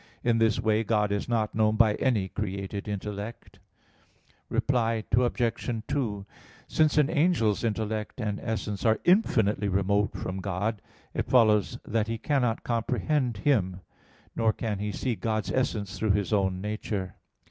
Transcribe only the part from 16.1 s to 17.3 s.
his own nature.